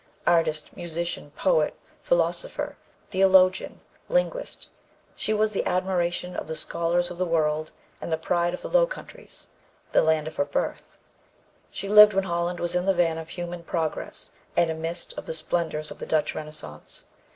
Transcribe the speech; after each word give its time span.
Artist, 0.25 0.75
musician, 0.75 1.29
poet, 1.37 1.75
philosopher, 2.01 2.75
theologian, 3.11 3.81
linguist, 4.09 4.69
she 5.15 5.31
was 5.31 5.51
the 5.51 5.63
admiration 5.67 6.35
of 6.35 6.47
the 6.47 6.55
scholars 6.55 7.11
of 7.11 7.19
the 7.19 7.25
world 7.27 7.71
and 8.01 8.11
the 8.11 8.17
pride 8.17 8.55
of 8.55 8.63
the 8.63 8.67
Low 8.67 8.87
Countries 8.87 9.49
the 9.91 10.01
land 10.01 10.25
of 10.27 10.37
her 10.37 10.45
birth. 10.45 10.97
She 11.69 11.87
lived 11.87 12.15
when 12.15 12.23
Holland 12.23 12.59
was 12.59 12.73
in 12.73 12.85
the 12.87 12.95
van 12.95 13.19
of 13.19 13.29
human 13.29 13.61
progress 13.63 14.31
and 14.57 14.71
amidst 14.71 15.13
of 15.19 15.27
the 15.27 15.35
splendors 15.35 15.91
of 15.91 15.99
the 15.99 16.07
Dutch 16.07 16.33
Renaissance. 16.33 17.05